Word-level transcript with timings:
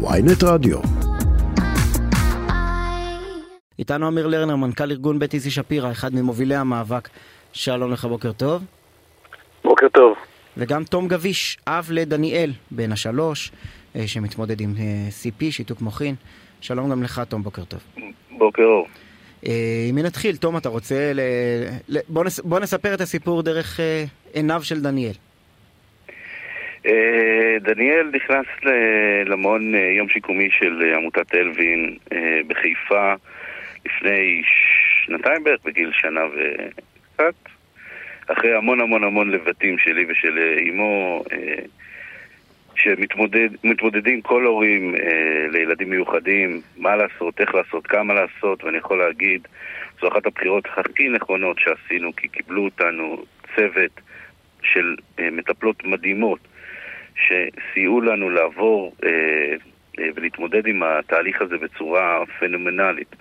ויינט 0.00 0.42
רדיו. 0.42 0.78
איתנו 3.78 4.08
אמיר 4.08 4.26
לרנר, 4.26 4.56
מנכ"ל 4.56 4.90
ארגון 4.90 5.18
בית 5.18 5.34
איזי 5.34 5.50
שפירא, 5.50 5.90
אחד 5.90 6.14
ממובילי 6.14 6.54
המאבק. 6.54 7.08
שלום 7.52 7.92
לך, 7.92 8.04
בוקר 8.04 8.32
טוב. 8.32 8.64
בוקר 9.64 9.88
טוב. 9.88 10.14
וגם 10.56 10.84
תום 10.84 11.08
גביש, 11.08 11.58
אב 11.66 11.88
לדניאל, 11.90 12.52
בן 12.70 12.92
השלוש, 12.92 13.52
אה, 13.96 14.08
שמתמודד 14.08 14.60
עם 14.60 14.74
אה, 14.78 14.84
CP, 15.22 15.44
שיתוק 15.50 15.80
מוחין. 15.80 16.14
שלום 16.60 16.90
גם 16.90 17.02
לך, 17.02 17.22
תום, 17.28 17.42
בוקר 17.42 17.64
טוב. 17.64 17.80
בוקר 18.38 18.62
אור. 18.62 18.86
אה, 19.46 19.90
מי 19.92 20.02
נתחיל? 20.02 20.36
תום, 20.36 20.56
אתה 20.56 20.68
רוצה... 20.68 21.12
ל... 21.14 21.20
ל... 21.88 21.98
בוא, 22.08 22.24
נס... 22.24 22.40
בוא 22.40 22.60
נספר 22.60 22.94
את 22.94 23.00
הסיפור 23.00 23.42
דרך 23.42 23.80
עיניו 24.32 24.64
של 24.64 24.82
דניאל. 24.82 25.14
דניאל 27.60 28.10
נכנס 28.12 28.46
למעון 29.26 29.74
יום 29.74 30.08
שיקומי 30.08 30.48
של 30.50 30.92
עמותת 30.96 31.34
אלווין 31.34 31.96
בחיפה 32.46 33.14
לפני 33.86 34.42
שנתיים 35.04 35.44
בערך, 35.44 35.60
בגיל 35.64 35.90
שנה 35.92 36.20
וקצת. 36.26 37.34
אחרי 38.26 38.54
המון 38.54 38.80
המון 38.80 39.04
המון 39.04 39.30
לבטים 39.30 39.78
שלי 39.78 40.06
ושל 40.08 40.58
אמו, 40.70 41.24
שמתמודדים 42.78 44.22
כל 44.22 44.44
הורים 44.44 44.94
אה, 44.94 45.46
לילדים 45.50 45.90
מיוחדים, 45.90 46.60
מה 46.76 46.96
לעשות, 46.96 47.40
איך 47.40 47.54
לעשות, 47.54 47.86
כמה 47.86 48.14
לעשות, 48.14 48.64
ואני 48.64 48.78
יכול 48.78 48.98
להגיד, 48.98 49.48
זו 50.00 50.08
אחת 50.08 50.26
הבחירות 50.26 50.64
הכי 50.76 51.08
נכונות 51.08 51.58
שעשינו, 51.58 52.16
כי 52.16 52.28
קיבלו 52.28 52.64
אותנו 52.64 53.24
צוות 53.56 54.00
של 54.62 54.96
אה, 55.18 55.30
מטפלות 55.30 55.84
מדהימות, 55.84 56.38
שסייעו 57.18 58.00
לנו 58.00 58.30
לעבור 58.30 58.94
אה, 59.04 59.10
אה, 59.98 60.08
ולהתמודד 60.14 60.66
עם 60.66 60.82
התהליך 60.82 61.42
הזה 61.42 61.58
בצורה 61.58 62.22
פנומנלית. 62.38 63.16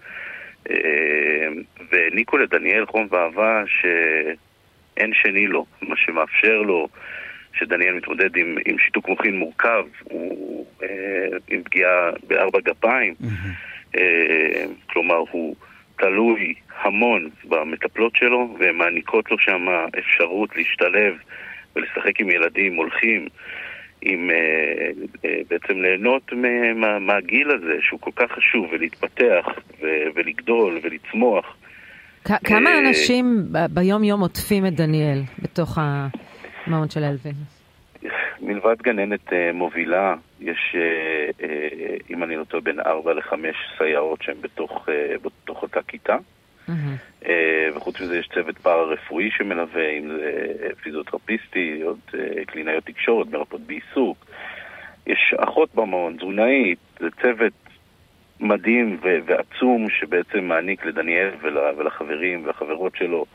אה, 0.69 1.47
והעניקו 1.91 2.37
לדניאל 2.37 2.85
חום 2.85 3.07
ואהבה 3.11 3.63
שאין 3.67 5.13
שני 5.13 5.47
לו, 5.47 5.65
מה 5.81 5.95
שמאפשר 5.97 6.61
לו 6.61 6.87
שדניאל 7.53 7.93
מתמודד 7.93 8.37
עם, 8.37 8.57
עם 8.65 8.79
שיתוק 8.79 9.07
מוחין 9.07 9.37
מורכב, 9.37 9.85
הוא 10.03 10.65
אה, 10.83 11.37
עם 11.49 11.63
פגיעה 11.63 12.11
בארבע 12.27 12.59
גפיים, 12.59 13.13
mm-hmm. 13.21 13.97
אה, 13.97 14.65
כלומר 14.89 15.23
הוא 15.31 15.55
תלוי 15.97 16.53
המון 16.81 17.29
במטפלות 17.43 18.15
שלו, 18.15 18.55
והן 18.59 18.75
מעניקות 18.75 19.31
לו 19.31 19.37
שם 19.39 19.65
אפשרות 19.99 20.55
להשתלב 20.55 21.15
ולשחק 21.75 22.19
עם 22.19 22.29
ילדים, 22.29 22.75
הולכים, 22.75 23.27
עם, 24.07 24.29
אה, 24.29 24.89
אה, 25.25 25.39
בעצם 25.49 25.81
ליהנות 25.81 26.31
מה, 26.75 26.99
מהגיל 26.99 27.51
הזה 27.51 27.73
שהוא 27.81 27.99
כל 27.99 28.11
כך 28.15 28.31
חשוב, 28.31 28.67
ולהתפתח 28.71 29.45
ו, 29.81 29.85
ולגדול 30.15 30.79
ולצמוח. 30.83 31.55
כמה 32.23 32.69
אה, 32.69 32.79
אנשים 32.79 33.45
ביום 33.69 34.03
יום 34.03 34.21
עוטפים 34.21 34.65
את 34.65 34.73
דניאל 34.73 35.21
בתוך 35.39 35.77
ה... 35.77 36.07
מעון 36.67 36.89
של 36.89 37.03
אלווין. 37.03 37.35
מלבד 38.41 38.81
גננת 38.81 39.29
uh, 39.29 39.33
מובילה, 39.53 40.15
יש, 40.41 40.75
uh, 40.75 41.41
uh, 41.41 41.45
אם 42.09 42.23
אני 42.23 42.35
לא 42.35 42.43
טועה, 42.43 42.63
בין 42.63 42.79
ארבע 42.79 43.13
לחמש 43.13 43.55
סייעות 43.77 44.21
שהן 44.21 44.35
בתוך, 44.41 44.89
uh, 44.89 45.21
בתוך 45.23 45.61
אותה 45.61 45.79
כיתה. 45.87 46.17
Mm-hmm. 46.69 47.27
וחוץ 47.75 48.01
מזה 48.01 48.17
יש 48.17 48.29
צוות 48.33 48.57
פארה-רפואי 48.57 49.31
שמלווה, 49.31 49.89
אם 49.89 50.07
זה 50.07 50.67
פיזיותרפיסטי, 50.83 51.81
עוד 51.81 51.99
uh, 52.11 52.17
קלינאיות 52.45 52.83
תקשורת, 52.85 53.27
מרפאות 53.27 53.61
בעיסוק. 53.61 54.25
יש 55.07 55.33
אחות 55.37 55.75
במעון, 55.75 56.17
תזונאית, 56.17 56.79
זה 56.99 57.07
צוות 57.21 57.53
מדהים 58.39 58.97
ו- 59.03 59.17
ועצום 59.25 59.89
שבעצם 59.89 60.43
מעניק 60.43 60.85
לדניאל 60.85 61.29
ול- 61.41 61.73
ולחברים 61.77 62.45
והחברות 62.45 62.95
שלו 62.95 63.25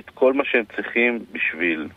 את 0.00 0.10
כל 0.10 0.32
מה 0.32 0.44
שהם 0.44 0.64
צריכים 0.76 1.18
בשביל 1.32 1.88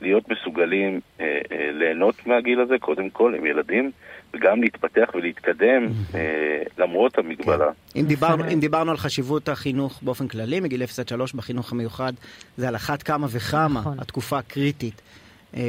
להיות 0.00 0.28
מסוגלים 0.28 1.00
אה, 1.20 1.24
אה, 1.52 1.70
ליהנות 1.72 2.26
מהגיל 2.26 2.60
הזה, 2.60 2.78
קודם 2.78 3.10
כל, 3.10 3.34
עם 3.34 3.46
ילדים, 3.46 3.90
וגם 4.34 4.62
להתפתח 4.62 5.10
ולהתקדם 5.14 5.86
אה, 6.14 6.20
למרות 6.78 7.18
המגבלה. 7.18 7.66
כן. 7.94 8.00
אם, 8.00 8.06
דיברנו, 8.06 8.44
אם 8.52 8.60
דיברנו 8.60 8.90
על 8.90 8.96
חשיבות 8.96 9.48
החינוך 9.48 9.98
באופן 10.02 10.28
כללי, 10.28 10.60
מגיל 10.60 10.82
0 10.82 10.98
עד 10.98 11.08
3 11.08 11.32
בחינוך 11.32 11.72
המיוחד, 11.72 12.12
זה 12.56 12.68
על 12.68 12.76
אחת 12.76 13.02
כמה 13.02 13.26
וכמה, 13.30 13.80
נכון. 13.80 13.96
התקופה 14.00 14.38
הקריטית. 14.38 15.02
אה, 15.56 15.60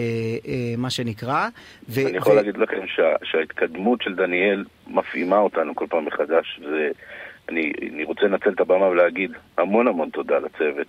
אה, 0.47 0.73
מה 0.77 0.89
שנקרא. 0.89 1.47
ו- 1.89 2.07
אני 2.07 2.17
יכול 2.17 2.33
ו- 2.33 2.35
להגיד 2.35 2.57
לכם 2.57 2.87
שה- 2.87 3.15
שההתקדמות 3.23 4.01
של 4.01 4.15
דניאל 4.15 4.65
מפעימה 4.87 5.37
אותנו 5.37 5.75
כל 5.75 5.85
פעם 5.89 6.05
מחדש. 6.05 6.59
ואני 6.61 7.73
אני 7.93 8.03
רוצה 8.03 8.21
לנצל 8.25 8.49
את 8.49 8.59
הבמה 8.59 8.85
ולהגיד 8.85 9.31
המון 9.57 9.87
המון 9.87 10.09
תודה 10.09 10.35
לצוות. 10.39 10.87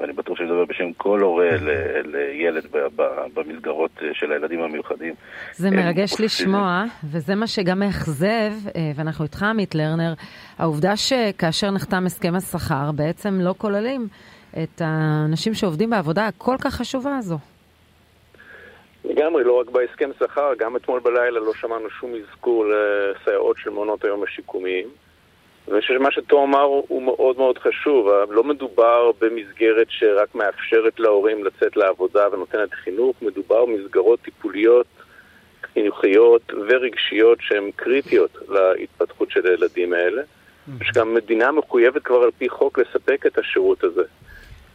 ואני 0.00 0.12
בטוח 0.12 0.38
שאני 0.38 0.48
מדבר 0.48 0.64
בשם 0.64 0.92
כל 0.92 1.20
הורה 1.20 1.50
לילד 2.12 2.66
במסגרות 3.34 3.90
אה, 4.02 4.08
של 4.12 4.32
הילדים 4.32 4.62
המיוחדים. 4.62 5.14
זה 5.52 5.70
מרגש 5.70 6.20
לשמוע, 6.20 6.84
וזה 7.12 7.34
מה 7.34 7.46
שגם 7.46 7.78
מאכזב, 7.78 8.52
אה, 8.76 8.90
ואנחנו 8.96 9.24
איתך 9.24 9.42
עמית 9.42 9.74
לרנר, 9.74 10.14
העובדה 10.58 10.96
שכאשר 10.96 11.70
נחתם 11.70 12.06
הסכם 12.06 12.34
השכר, 12.34 12.92
בעצם 12.92 13.40
לא 13.40 13.54
כוללים 13.58 14.08
את 14.62 14.80
האנשים 14.84 15.54
שעובדים 15.54 15.90
בעבודה 15.90 16.26
הכל 16.26 16.56
כך 16.60 16.74
חשובה 16.74 17.16
הזו. 17.16 17.38
לגמרי, 19.04 19.44
לא 19.44 19.60
רק 19.60 19.70
בהסכם 19.70 20.10
שכר, 20.18 20.52
גם 20.58 20.76
אתמול 20.76 21.00
בלילה 21.00 21.40
לא 21.40 21.54
שמענו 21.54 21.90
שום 21.90 22.12
אזכור 22.14 22.64
לסייעות 22.66 23.56
של 23.58 23.70
מעונות 23.70 24.04
היום 24.04 24.22
השיקומיים. 24.22 24.88
ואני 25.68 25.80
חושב 25.80 25.94
שמה 25.94 26.10
שתום 26.10 26.54
אמר 26.54 26.62
הוא 26.62 27.02
מאוד 27.02 27.36
מאוד 27.38 27.58
חשוב. 27.58 28.08
לא 28.30 28.44
מדובר 28.44 29.10
במסגרת 29.20 29.86
שרק 29.90 30.34
מאפשרת 30.34 31.00
להורים 31.00 31.44
לצאת 31.44 31.76
לעבודה 31.76 32.26
ונותנת 32.32 32.74
חינוך, 32.74 33.16
מדובר 33.22 33.64
במסגרות 33.64 34.20
טיפוליות, 34.20 34.86
חינוכיות 35.74 36.52
ורגשיות 36.68 37.38
שהן 37.40 37.70
קריטיות 37.76 38.38
להתפתחות 38.48 39.30
של 39.30 39.46
הילדים 39.46 39.92
האלה. 39.92 40.22
שגם 40.82 41.14
מדינה 41.14 41.52
מחויבת 41.52 42.02
כבר 42.02 42.16
על 42.16 42.30
פי 42.38 42.48
חוק 42.48 42.78
לספק 42.78 43.26
את 43.26 43.38
השירות 43.38 43.84
הזה. 43.84 44.02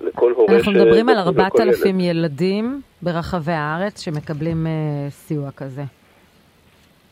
לכל 0.01 0.31
הורה 0.31 0.56
אנחנו 0.56 0.72
ש... 0.72 0.75
מדברים 0.75 1.09
על 1.09 1.18
4,000 1.18 2.00
ילדים 2.00 2.81
ברחבי 3.01 3.51
הארץ 3.51 4.01
שמקבלים 4.01 4.66
uh, 4.66 5.12
סיוע 5.12 5.51
כזה. 5.51 5.81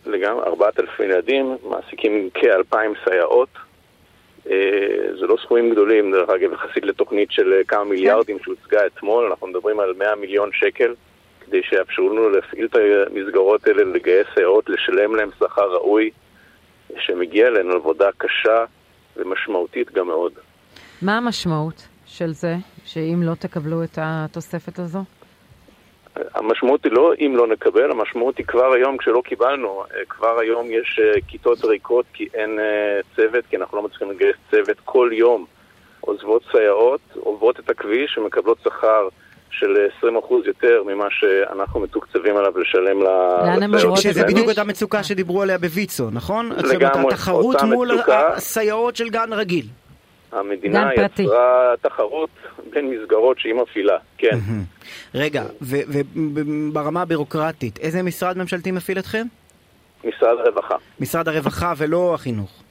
לגמרי, 0.05 0.43
4,000 0.43 1.05
ילדים, 1.05 1.57
מעסיקים 1.69 2.29
כ-2,000 2.33 3.09
סייעות. 3.09 3.49
אה, 4.49 5.17
זה 5.19 5.27
לא 5.27 5.35
סכומים 5.43 5.71
גדולים, 5.71 6.11
דרך 6.11 6.29
אגב, 6.29 6.53
יחסית 6.53 6.85
לתוכנית 6.85 7.31
של 7.31 7.53
אה, 7.53 7.63
כמה 7.63 7.83
מיליארדים 7.83 8.37
כן. 8.37 8.43
שהוצגה 8.43 8.85
אתמול, 8.85 9.25
אנחנו 9.25 9.47
מדברים 9.47 9.79
על 9.79 9.93
100 9.97 10.15
מיליון 10.15 10.49
שקל, 10.53 10.93
כדי 11.45 11.63
שיאפשרו 11.63 12.09
לנו 12.09 12.29
להפעיל 12.29 12.65
את 12.65 12.75
המסגרות 12.75 13.67
האלה, 13.67 13.83
לגייס 13.83 14.27
סייעות, 14.33 14.69
לשלם 14.69 15.15
להם 15.15 15.29
שכר 15.39 15.71
ראוי, 15.71 16.09
שמגיע 16.97 17.47
אלינו 17.47 17.73
עבודה 17.73 18.09
קשה 18.17 18.65
ומשמעותית 19.17 19.91
גם 19.91 20.07
מאוד. 20.07 20.33
מה 21.01 21.17
המשמעות 21.17 21.87
של 22.05 22.33
זה, 22.33 22.55
שאם 22.85 23.23
לא 23.23 23.33
תקבלו 23.33 23.83
את 23.83 23.97
התוספת 24.01 24.79
הזו? 24.79 24.99
המשמעות 26.35 26.83
היא 26.83 26.91
לא 26.91 27.13
אם 27.19 27.33
לא 27.35 27.47
נקבל, 27.47 27.91
המשמעות 27.91 28.37
היא 28.37 28.45
כבר 28.45 28.73
היום 28.73 28.97
כשלא 28.97 29.21
קיבלנו. 29.25 29.83
אה, 29.95 30.05
כבר 30.09 30.39
היום 30.39 30.67
יש 30.69 30.99
אה, 31.03 31.21
כיתות 31.27 31.65
ריקות 31.65 32.05
כי 32.13 32.27
אין 32.33 32.59
אה, 32.59 32.99
צוות, 33.15 33.45
כי 33.49 33.57
אנחנו 33.57 33.77
לא 33.77 33.83
מצליחים 33.83 34.11
לגייס 34.11 34.35
צוות 34.51 34.77
כל 34.85 35.09
יום. 35.13 35.45
עוזבות 36.01 36.41
סייעות, 36.51 37.01
עוברות 37.19 37.59
את 37.59 37.69
הכביש 37.69 38.17
ומקבלות 38.17 38.57
שכר 38.63 39.07
של 39.51 39.87
20% 40.01 40.05
יותר 40.45 40.83
ממה 40.85 41.07
שאנחנו 41.09 41.79
מתוקצבים 41.79 42.37
עליו 42.37 42.59
לשלם 42.59 43.01
לסייעות. 43.01 43.97
שזה 43.97 44.23
בדיוק 44.23 44.49
אותה 44.49 44.63
מצוקה 44.63 45.03
שדיברו 45.03 45.41
עליה 45.41 45.57
בוויצו, 45.57 46.09
נכון? 46.11 46.51
לגמרי, 46.51 47.13
התחרות 47.13 47.63
מול 47.63 47.91
הסייעות 48.07 48.95
של 48.95 49.09
גן 49.09 49.33
רגיל. 49.33 49.65
המדינה 50.31 50.89
יצרה 50.93 51.73
תחרות 51.81 52.29
בין 52.69 52.89
מסגרות 52.89 53.39
שהיא 53.39 53.53
מפעילה, 53.53 53.97
כן. 54.17 54.37
רגע, 55.15 55.43
וברמה 55.61 57.01
הבירוקרטית, 57.01 57.79
איזה 57.79 58.03
משרד 58.03 58.37
ממשלתי 58.37 58.71
מפעיל 58.71 58.99
אתכם? 58.99 59.25
משרד 60.03 60.37
הרווחה. 60.39 60.75
משרד 60.99 61.27
הרווחה 61.27 61.73
ולא 61.77 62.13
החינוך. 62.13 62.63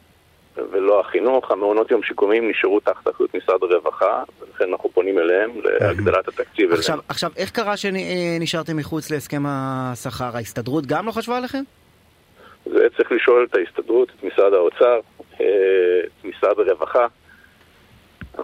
ולא 0.72 1.00
החינוך, 1.00 1.50
המעונות 1.50 1.90
יום 1.90 2.02
שיקומיים 2.02 2.50
נשארו 2.50 2.80
תחת 2.80 3.08
אחריות 3.08 3.34
משרד 3.34 3.62
הרווחה, 3.62 4.22
ולכן 4.40 4.64
אנחנו 4.72 4.90
פונים 4.92 5.18
אליהם 5.18 5.50
להגדלת 5.64 6.28
התקציב 6.28 6.72
עכשיו, 6.72 6.94
אליהם. 6.94 7.04
עכשיו, 7.08 7.30
איך 7.36 7.50
קרה 7.50 7.76
שנשארתם 7.76 8.76
מחוץ 8.76 9.10
להסכם 9.10 9.42
השכר? 9.46 10.36
ההסתדרות 10.36 10.86
גם 10.86 11.06
לא 11.06 11.12
חשבה 11.12 11.36
עליכם? 11.36 11.62
זה 12.64 12.86
צריך 12.96 13.12
לשאול 13.12 13.46
את 13.50 13.54
ההסתדרות, 13.54 14.08
את 14.08 14.24
משרד 14.24 14.52
האוצר, 14.52 15.00
אה, 15.40 15.46
את 16.04 16.24
משרד 16.24 16.58
הרווחה. 16.58 17.06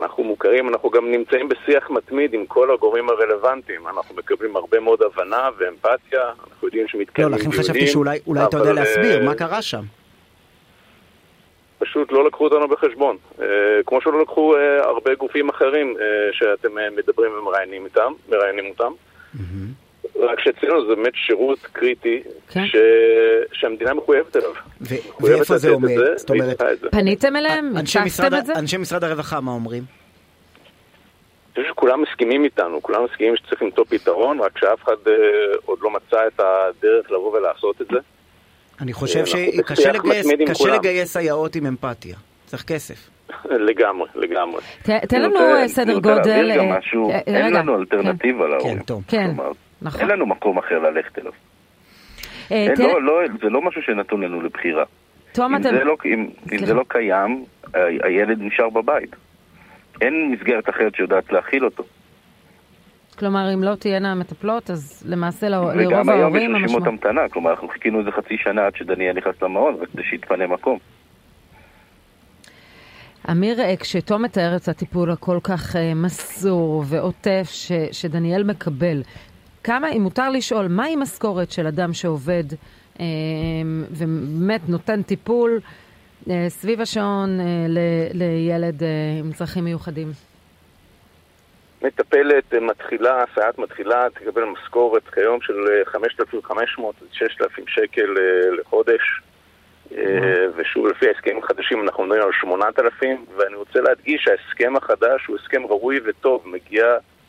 אנחנו 0.03 0.25
מוכרים, 0.25 0.69
אנחנו 0.69 0.91
גם 0.91 1.11
נמצאים 1.11 1.49
בשיח 1.49 1.91
מתמיד 1.91 2.35
עם 2.35 2.47
כל 2.47 2.75
הגורמים 2.75 3.09
הרלוונטיים. 3.09 3.89
אנחנו 3.89 4.15
מקבלים 4.15 4.57
הרבה 4.57 4.81
מאוד 4.81 5.03
הבנה 5.03 5.49
ואמפתיה, 5.59 6.23
אנחנו 6.29 6.69
יודעים 6.69 6.89
שמתקיימים 6.89 7.35
דיונים. 7.35 7.51
לא, 7.53 7.59
לכן 7.59 7.63
חשבתי 7.63 7.87
שאולי 7.87 8.19
אתה 8.49 8.57
יודע 8.57 8.73
להסביר, 8.73 9.25
מה 9.25 9.35
קרה 9.35 9.63
שם? 9.63 9.83
פשוט 11.79 12.13
לא 12.13 12.25
לקחו 12.25 12.45
אותנו 12.45 12.69
בחשבון. 12.69 13.17
כמו 13.87 14.01
שלא 14.01 14.23
לקחו 14.23 14.57
הרבה 14.83 15.15
גופים 15.15 15.49
אחרים 15.49 15.97
שאתם 16.33 16.69
מדברים 16.97 17.33
ומראיינים 17.39 17.85
אותם. 17.85 18.13
מראיינים 18.29 18.67
אותם. 18.67 18.93
רק 20.21 20.41
שאצלנו 20.41 20.87
זה 20.87 20.95
באמת 20.95 21.13
שירות 21.27 21.59
קריטי 21.73 22.23
כן. 22.49 22.67
ש... 22.67 22.77
שהמדינה 23.53 23.95
מחויבת 23.95 24.37
אליו. 24.37 24.53
ו... 24.81 24.95
ואיפה 25.21 25.57
זה 25.57 25.71
עומד? 25.71 25.89
זה, 25.89 26.17
זאת 26.17 26.31
אומרת, 26.31 26.63
פניתם 26.91 27.37
אליהם? 27.37 27.77
הצגתם 27.77 28.37
את 28.39 28.47
זה? 28.47 28.53
אנשי 28.55 28.77
משרד 28.77 29.05
הרווחה, 29.05 29.41
מה 29.41 29.51
אומרים? 29.53 29.83
אני 31.57 31.63
חושב 31.63 31.75
שכולם 31.75 32.03
מסכימים 32.03 32.45
איתנו, 32.45 32.83
כולם 32.83 33.05
מסכימים 33.05 33.37
שצריך 33.37 33.63
למצוא 33.63 33.85
פתרון, 33.89 34.41
רק 34.41 34.59
שאף 34.59 34.83
אחד 34.85 34.97
אה, 35.07 35.13
עוד 35.65 35.79
לא 35.83 35.91
מצא 35.91 36.27
את 36.27 36.41
הדרך 36.41 37.11
לבוא 37.11 37.37
ולעשות 37.39 37.83
את 37.83 37.87
זה. 37.93 37.99
אני 38.81 38.93
חושב 38.93 39.19
אה, 39.21 39.27
שקשה 39.27 39.93
לגייס, 39.93 40.27
לגייס 40.75 41.13
סייעות 41.13 41.57
עם 41.57 41.67
אמפתיה, 41.67 42.17
צריך 42.47 42.63
כסף. 42.63 43.11
לגמרי, 43.69 44.09
לגמרי. 44.15 44.61
תן 44.83 45.23
לנו 45.23 45.41
אה, 45.41 45.69
סדר 45.69 45.99
גודל. 45.99 46.51
אה, 46.51 47.19
אין 47.27 47.53
לנו 47.55 47.81
אלטרנטיבה 47.81 48.49
להורים. 48.49 48.79
כן, 48.79 48.95
כן 49.09 49.31
נכון. 49.85 50.01
אין 50.01 50.09
לנו 50.09 50.27
מקום 50.27 50.59
אחר 50.59 50.79
ללכת 50.79 51.19
אליו. 51.19 51.33
לא, 52.51 53.03
לא, 53.03 53.21
זה 53.43 53.51
לא 53.51 53.63
משהו 53.63 53.83
שנתון 53.83 54.23
לנו 54.23 54.43
לבחירה. 54.43 54.85
תום, 55.33 55.57
אתם... 55.57 55.75
לא, 55.75 55.97
אם 56.53 56.67
זה 56.67 56.75
לא 56.75 56.85
קיים, 56.89 57.45
הילד 57.75 58.39
נשאר 58.41 58.71
בבית. 58.71 59.17
אין 60.01 60.31
מסגרת 60.31 60.69
אחרת 60.69 60.95
שיודעת 60.95 61.33
להכיל 61.33 61.65
אותו. 61.65 61.85
כלומר, 63.19 63.55
אם 63.55 63.63
לא 63.63 63.75
תהיינה 63.75 64.15
מטפלות, 64.15 64.71
אז 64.71 65.05
למעשה 65.09 65.49
לרוב 65.49 65.69
ההורים 65.69 65.91
המשמעות... 65.91 66.03
וגם 66.03 66.19
היום 66.19 66.37
יש 66.37 66.65
רשימות 66.65 66.87
המתנה, 66.87 67.29
כלומר, 67.29 67.51
אנחנו 67.51 67.69
חיכינו 67.69 67.99
איזה 67.99 68.11
חצי 68.11 68.39
שנה 68.39 68.67
עד 68.67 68.77
שדניאל 68.77 69.17
נכנס 69.17 69.43
למעון, 69.43 69.77
כדי 69.93 70.03
שיתפנה 70.03 70.47
מקום. 70.47 70.79
אמיר, 73.31 73.61
אה, 73.61 73.77
כשתום 73.77 74.23
מתאר 74.23 74.57
את 74.57 74.69
הטיפול 74.69 75.11
הכל 75.11 75.39
כך 75.45 75.77
אה, 75.77 75.95
מסור 75.95 76.85
ועוטף 76.87 77.47
ש, 77.51 77.73
שדניאל 77.93 78.43
מקבל, 78.45 79.03
כמה, 79.65 79.93
אם 79.93 80.03
מותר 80.03 80.31
לשאול, 80.31 80.67
מהי 80.69 80.97
משכורת 80.97 81.51
של 81.51 81.67
אדם 81.67 81.93
שעובד 81.93 82.45
אה, 83.01 83.07
ובאמת 83.91 84.61
נותן 84.69 85.03
טיפול 85.03 85.61
אה, 86.31 86.47
סביב 86.49 86.81
השעון 86.81 87.41
אה, 87.41 87.47
ל, 87.69 87.79
לילד 88.13 88.83
אה, 88.83 88.89
עם 89.21 89.33
צרכים 89.33 89.65
מיוחדים? 89.65 90.09
מטפלת 91.83 92.55
מתחילה, 92.55 93.25
סייעת 93.35 93.59
מתחילה, 93.59 94.07
תקבל 94.15 94.45
משכורת 94.45 95.09
כיום 95.09 95.41
של 95.41 95.55
5,500 95.85 96.95
6,000 97.13 97.65
שקל 97.67 98.15
לחודש. 98.59 99.21
אה, 99.93 100.47
ושוב, 100.57 100.87
לפי 100.87 101.09
ההסכמים 101.09 101.39
החדשים 101.39 101.83
אנחנו 101.83 102.05
מדברים 102.05 102.23
על 102.23 102.33
8,000, 102.33 103.25
ואני 103.37 103.55
רוצה 103.55 103.81
להדגיש 103.81 104.23
שההסכם 104.25 104.77
החדש 104.77 105.27
הוא 105.27 105.37
הסכם 105.37 105.63
ראוי 105.67 106.01
וטוב, 106.05 106.43
מגיע 106.47 106.85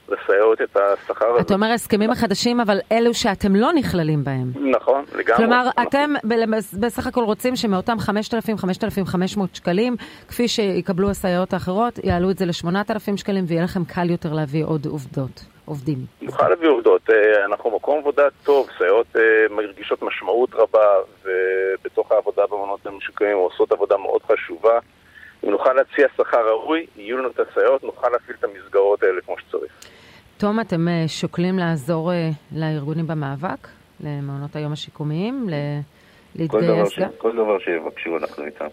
לסייעות 0.10 0.62
את 0.62 0.78
השכר 0.78 1.25
הזה. 1.25 1.42
אתה 1.42 1.54
אומר 1.54 1.68
הסכמים 1.68 2.12
החדשים, 2.12 2.60
אבל 2.60 2.80
אלו 2.92 3.13
שאתם 3.13 3.56
לא 3.56 3.74
נכללים 3.74 4.24
בהם. 4.24 4.72
נכון, 4.72 5.06
לגמרי. 5.16 5.38
כלומר, 5.38 5.68
נכון. 5.68 5.84
אתם 5.88 6.13
בסך 6.80 7.07
הכל 7.07 7.24
רוצים 7.24 7.56
שמאותם 7.56 8.00
5,000, 8.00 8.57
5,500 8.57 9.56
שקלים, 9.56 9.96
כפי 10.28 10.48
שיקבלו 10.48 11.10
הסייעות 11.10 11.54
האחרות, 11.54 12.00
יעלו 12.04 12.31
את 12.31 12.38
זה 12.38 12.46
ל-8,000 12.46 13.18
שקלים, 13.18 13.44
ויהיה 13.48 13.63
לכם 13.63 13.86
קל 13.86 14.10
יותר 14.10 14.34
להביא 14.34 14.66
עוד 14.66 14.86
עובדות. 14.86 15.46
עובדים. 15.66 15.98
נוכל 16.22 16.50
להביא 16.50 16.69
עובדות. 16.69 17.10
אה, 17.10 17.46
אנחנו 17.46 17.72
מקום 17.72 18.00
עבודה 18.00 18.24
טוב, 18.44 18.69
סייעות 18.78 19.08
אה, 19.16 19.22
מרגישות 19.50 20.01
משמעות 20.01 20.50
רבה, 20.54 20.88
ובתוך 21.24 22.12
העבודה 22.12 22.44
במעונות 22.48 22.86
המשוקמים 22.86 23.38
עושות 23.38 23.72
עבודה 23.72 23.98
מאוד 23.98 24.22
חשובה. 24.24 24.80
אם 25.44 25.50
נוכל 25.50 25.74
להציע 25.74 26.08
שכר 26.18 26.48
ראוי, 26.50 26.86
יהיו 26.96 27.18
לנו 27.18 27.28
את 27.28 27.40
הסייעות, 27.40 27.84
נוכל 27.84 28.10
להפעיל 28.10 28.38
את 28.40 28.44
המסגרות. 28.44 28.94
תום, 30.38 30.60
אתם 30.60 30.88
אה, 30.88 31.04
שוקלים 31.08 31.58
לעזור 31.58 32.12
לארגונים 32.56 33.08
במאבק? 33.08 33.68
למעונות 34.00 34.56
היום 34.56 34.72
השיקומיים? 34.72 35.50
להתגייס 36.36 37.00
גם? 37.00 37.10
כל 37.18 37.36
דבר 37.36 37.60
שיבקשו 37.60 38.18
אנחנו 38.18 38.46
איתם. 38.46 38.66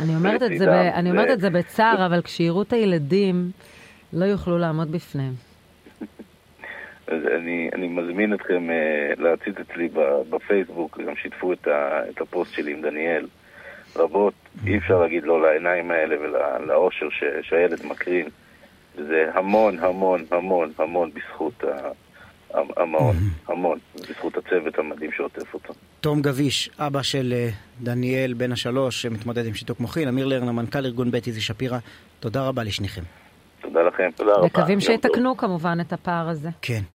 אני 0.00 0.14
אומרת, 0.16 0.42
את 0.42 0.58
זה, 0.58 0.66
ב, 0.66 0.70
אני 0.70 1.10
אומרת 1.10 1.30
את 1.30 1.40
זה 1.40 1.50
בצער, 1.50 2.06
אבל 2.06 2.22
כשיראו 2.22 2.62
את 2.62 2.72
הילדים, 2.72 3.50
לא 4.12 4.24
יוכלו 4.24 4.58
לעמוד 4.58 4.92
בפניהם. 4.92 5.32
אז 7.12 7.26
אני, 7.36 7.70
אני 7.74 7.88
מזמין 7.88 8.34
אתכם 8.34 8.68
uh, 8.68 9.20
להציץ 9.22 9.54
אצלי 9.60 9.88
בפייסבוק, 10.30 11.00
גם 11.00 11.16
שיתפו 11.16 11.52
את, 11.52 11.68
ה, 11.68 12.02
את 12.10 12.20
הפוסט 12.20 12.54
שלי 12.54 12.72
עם 12.72 12.82
דניאל. 12.82 13.26
רבות, 13.96 14.34
אי 14.66 14.78
אפשר 14.78 15.00
להגיד 15.00 15.24
לא 15.24 15.42
לעיניים 15.42 15.90
האלה 15.90 16.16
ולאושר 16.20 17.08
שהילד 17.42 17.86
מקרין. 17.86 18.28
זה 18.96 19.30
המון, 19.34 19.78
המון, 19.78 20.24
המון, 20.30 20.72
המון 20.78 21.10
בזכות 21.14 21.64
המעון, 22.76 23.16
המון, 23.48 23.78
בזכות 23.94 24.36
הצוות 24.36 24.78
המדהים 24.78 25.10
שעוטף 25.16 25.54
אותו. 25.54 25.74
תום 26.00 26.22
גביש, 26.22 26.70
אבא 26.78 27.02
של 27.02 27.32
אה, 27.36 27.48
דניאל 27.80 28.32
בן 28.32 28.52
השלוש, 28.52 29.02
שמתמודד 29.02 29.46
עם 29.46 29.54
שיתוק 29.54 29.80
מוחין, 29.80 30.08
אמיר 30.08 30.26
לרנר, 30.26 30.52
מנכ"ל 30.52 30.84
ארגון 30.84 31.10
בית 31.10 31.26
איזי 31.26 31.40
שפירא, 31.40 31.78
תודה 32.20 32.48
רבה 32.48 32.62
לשניכם. 32.62 33.02
תודה 33.60 33.82
לכם. 33.82 34.10
תודה 34.16 34.32
רבה. 34.32 34.46
מקווים 34.46 34.80
שיתקנו 34.80 35.36
כמובן 35.36 35.78
את 35.80 35.92
הפער 35.92 36.28
הזה. 36.28 36.48
כן. 36.62 36.80